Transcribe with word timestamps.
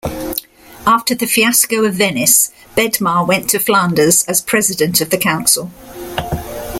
After 0.87 1.13
the 1.13 1.27
fiasco 1.27 1.83
of 1.85 1.93
Venice, 1.93 2.49
Bedmar 2.75 3.23
went 3.27 3.51
to 3.51 3.59
Flanders 3.59 4.23
as 4.23 4.41
president 4.41 4.99
of 4.99 5.11
the 5.11 5.17
council. 5.19 5.69